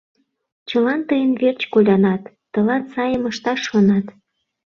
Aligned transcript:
Чылан 0.69 1.01
тыйын 1.09 1.31
верч 1.41 1.61
колянат, 1.73 2.23
тылат 2.51 2.83
сайым 2.93 3.23
ышташ 3.31 3.59
шонат. 3.69 4.05